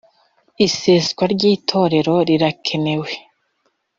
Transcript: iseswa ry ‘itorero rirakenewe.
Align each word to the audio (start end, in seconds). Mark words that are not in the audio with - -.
iseswa 0.65 1.23
ry 1.33 1.41
‘itorero 1.53 2.15
rirakenewe. 2.27 3.11